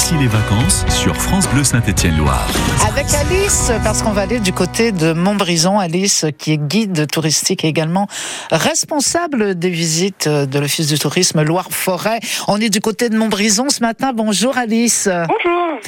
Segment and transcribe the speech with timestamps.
[0.00, 2.48] Ici les vacances sur France Bleu Saint-Étienne-Loire.
[2.88, 5.78] Avec Alice, parce qu'on va aller du côté de Montbrison.
[5.78, 8.06] Alice, qui est guide touristique et également
[8.50, 12.20] responsable des visites de l'Office du tourisme Loire-Forêt.
[12.48, 14.12] On est du côté de Montbrison ce matin.
[14.14, 15.06] Bonjour Alice.
[15.06, 15.80] Bonjour.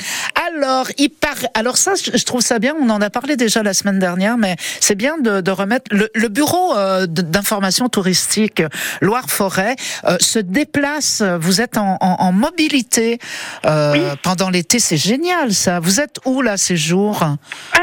[0.62, 1.48] Alors, il paraît.
[1.54, 2.74] Alors ça, je trouve ça bien.
[2.80, 6.08] On en a parlé déjà la semaine dernière, mais c'est bien de, de, remettre le,
[6.14, 8.62] le bureau euh, d'information touristique
[9.00, 11.20] Loire-Forêt euh, se déplace.
[11.40, 13.18] Vous êtes en, en, en mobilité
[13.66, 14.00] euh, Oui.
[14.22, 14.78] pendant l'été.
[14.78, 15.80] C'est génial, ça.
[15.80, 17.24] Vous êtes où là ces jours?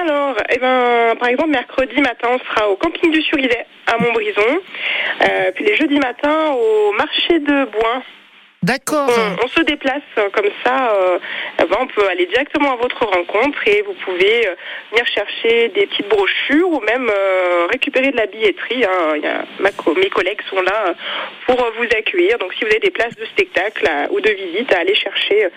[0.01, 4.41] Alors, eh ben, par exemple, mercredi matin, on sera au camping du Surivet à Montbrison.
[5.21, 8.03] Euh, puis les jeudis matins, au marché de Boin.
[8.61, 9.09] D'accord.
[9.41, 10.91] On, se déplace euh, comme ça.
[10.93, 11.17] euh,
[11.79, 14.55] on peut aller directement à votre rencontre et vous pouvez euh,
[14.91, 18.83] venir chercher des petites brochures ou même euh, récupérer de la billetterie.
[18.83, 19.45] hein.
[19.95, 20.93] Mes collègues sont là euh,
[21.45, 22.37] pour vous accueillir.
[22.39, 25.47] Donc, si vous avez des places de spectacle ou de visite à aller chercher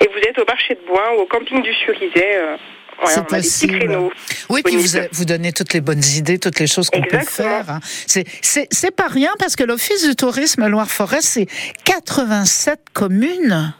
[0.00, 2.56] et vous êtes au marché de Boin ou au camping du Surivet, euh,
[3.04, 3.78] ouais, C'est des possible.
[3.78, 4.10] créneaux.
[4.48, 7.70] Oui, puis vous, vous donnez toutes les bonnes idées, toutes les choses qu'on peut faire.
[7.70, 7.80] hein.
[8.06, 11.46] C'est, pas rien parce que l'Office du tourisme Loire-Forêt, c'est
[11.84, 13.74] 87 communes.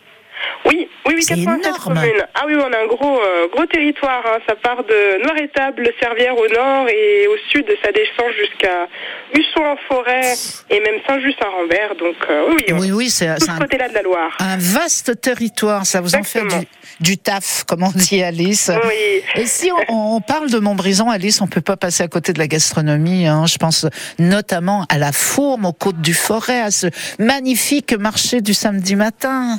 [0.67, 1.95] Oui, oui, oui, C'est 87 énorme.
[1.95, 2.27] communes.
[2.35, 4.23] Ah oui, on a un gros, euh, gros territoire.
[4.27, 4.39] hein.
[4.49, 8.89] Ça part de Noir-Étable, Servière au nord et au sud, ça descend jusqu'à
[9.35, 10.35] Husson-en-Forêt
[10.71, 11.95] et même Saint-Just-Saint-Rambert.
[11.99, 14.37] Donc euh, oui, Oui, oui, c'est, tout ce côté-là de la Loire.
[14.41, 15.87] un vaste territoire.
[15.87, 16.67] Ça vous en fait du,
[17.01, 18.71] du taf, comme on dit Alice.
[18.87, 19.23] Oui.
[19.41, 22.39] Et si on, on parle de Montbrison, Alice, on peut pas passer à côté de
[22.39, 23.27] la gastronomie.
[23.27, 23.47] Hein.
[23.47, 23.87] Je pense
[24.19, 29.59] notamment à la Fourme, aux côtes du Forêt, à ce magnifique marché du samedi matin.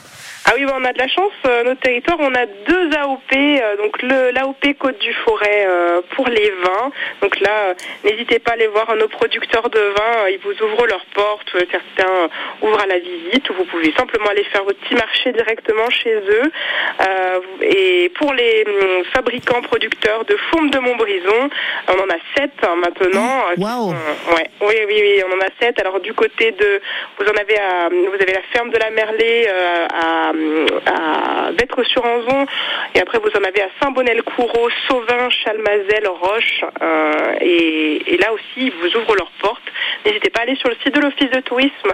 [0.49, 1.33] Ah oui, bah, on a de la chance.
[1.45, 3.33] euh, notre territoire, on a deux AOP.
[3.35, 6.89] euh, donc le l'AOP Côte du Forêt euh, pour les vins.
[7.21, 7.73] Donc là,
[8.05, 10.29] n'hésitez pas à aller voir nos producteurs de vins.
[10.29, 11.51] Ils vous ouvrent leurs portes.
[11.53, 12.29] Certains
[12.61, 13.49] ouvrent à la visite.
[13.49, 16.51] Ou vous pouvez simplement aller faire votre petit marché directement chez eux.
[17.61, 21.49] Et pour les hum, fabricants producteurs de fourmes de Montbrison,
[21.89, 23.41] on en a sept hein, maintenant.
[23.57, 23.91] Waouh.
[23.91, 25.79] Euh, Ouais, oui, oui, oui, on en a sept.
[25.79, 26.81] Alors du côté de,
[27.19, 30.26] vous en avez à, vous avez la ferme de la Merlée à,
[31.77, 32.45] à Vêtre-sur-Anzon,
[32.95, 38.67] et après vous en avez à Saint-Bonnet-le-Coureau, Sauvin, Chalmazel, Roche, euh, et, et là aussi
[38.67, 39.61] ils vous ouvrent leurs portes.
[40.05, 41.91] N'hésitez pas à aller sur le site de l'Office de tourisme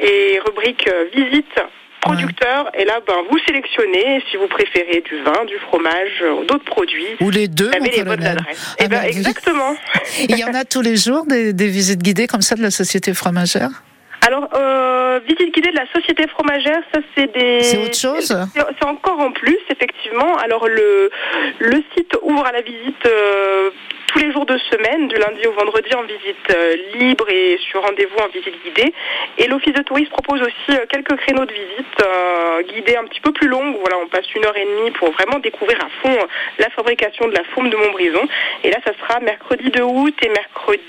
[0.00, 1.60] et rubrique euh, visite.
[2.00, 7.16] Producteur, et là, ben, vous sélectionnez si vous préférez du vin, du fromage d'autres produits.
[7.20, 8.76] Ou les deux, Vous les bonnes adresses.
[8.78, 9.74] Ah Eh ben, bah, exactement.
[10.28, 12.70] Il y en a tous les jours des, des visites guidées comme ça de la
[12.70, 13.82] société fromagère?
[14.26, 14.87] Alors, euh,
[15.20, 17.60] visite guidée de la société fromagère, ça c'est des.
[17.62, 18.48] C'est autre chose?
[18.54, 20.36] C'est c'est encore en plus, effectivement.
[20.36, 21.10] Alors le
[21.58, 23.70] le site ouvre à la visite euh,
[24.08, 27.82] tous les jours de semaine, du lundi au vendredi en visite euh, libre et sur
[27.82, 28.92] rendez-vous en visite guidée.
[29.36, 33.20] Et l'office de tourisme propose aussi euh, quelques créneaux de visite euh, guidés un petit
[33.20, 33.76] peu plus longues.
[33.80, 36.26] Voilà, on passe une heure et demie pour vraiment découvrir à fond euh,
[36.58, 38.26] la fabrication de la fourme de Montbrison.
[38.64, 40.82] Et là, ça sera mercredi 2 août et mercredi,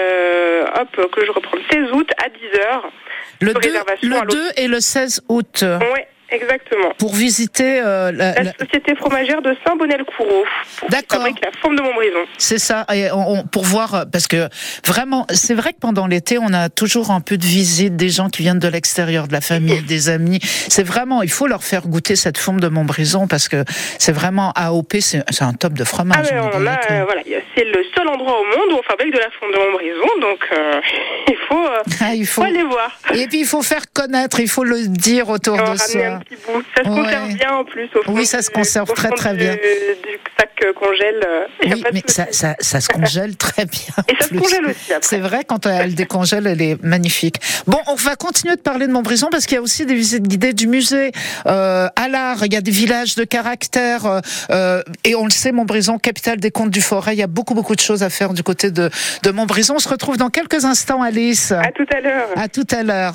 [0.00, 2.82] euh, hop, que je reprends, le 16 août à 10h.
[3.40, 6.00] Le, Sur 2, réservation à le 2 et le 16 août Oui,
[6.30, 6.90] exactement.
[6.98, 10.44] pour visiter euh, la- société fromagère de Saint-Bonnet-le-Coureau.
[10.88, 11.18] D'accord.
[11.20, 12.18] fabrique la forme de Montbrison.
[12.38, 14.48] C'est ça, et on- on- pour voir, euh, parce que
[14.86, 18.28] vraiment, c'est vrai que pendant l'été, on a toujours un peu de visite des gens
[18.28, 20.38] qui viennent de l'extérieur, de la famille, des amis.
[20.42, 23.64] C'est vraiment, il faut leur faire goûter cette forme de Montbrison parce que
[23.98, 26.26] c'est vraiment AOP, c'est un top de Ah fromage.
[26.32, 26.90] mais on on est a, d'accord.
[26.96, 27.22] euh, voilà,
[27.56, 30.38] c'est le seul endroit au monde où on fabrique de la forme de Montbrison, donc
[30.52, 30.80] euh,
[31.28, 32.46] il faut, euh, Ah, il faut faut.
[32.48, 32.90] aller voir.
[33.14, 36.17] Et puis il faut faire connaître, il faut le dire autour on de soi.
[36.18, 36.62] Un petit bout.
[36.76, 37.02] Ça se Ouais.
[37.02, 38.12] conserve bien en plus au fond.
[38.12, 39.54] Oui, ça se conserve très, très bien.
[39.54, 41.20] Du sac euh, congèle.
[41.26, 43.80] euh, a Oui, mais ça, ça, ça se congèle très bien.
[44.08, 44.92] Et ça se congèle aussi.
[45.00, 47.36] C'est vrai, quand elle décongèle, elle est magnifique.
[47.66, 50.26] Bon, on va continuer de parler de Montbrison parce qu'il y a aussi des visites
[50.26, 51.12] guidées du musée
[51.46, 52.44] euh, à l'art.
[52.44, 56.38] Il y a des villages de caractère euh, euh, et on le sait, Montbrison, capitale
[56.38, 57.14] des contes du forêt.
[57.14, 58.90] Il y a beaucoup, beaucoup de choses à faire du côté de,
[59.22, 59.74] de Montbrison.
[59.76, 61.52] On se retrouve dans quelques instants, Alice.
[61.52, 62.28] À tout à l'heure.
[62.36, 63.14] À tout à l'heure.